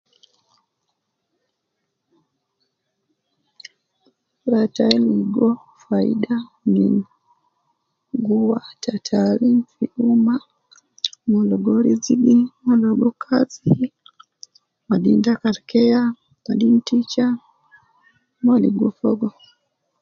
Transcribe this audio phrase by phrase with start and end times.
[4.45, 5.47] Usura tayi logo
[5.81, 6.35] fayida
[6.73, 6.95] min
[8.25, 10.35] guwa ta taalim fi umma.
[11.23, 13.65] Umon logo rizigi, umon logo kazi,
[14.87, 16.01] wadin dakul keya,
[16.45, 17.31] wadin teacher.
[18.39, 19.27] Umon logo fogo.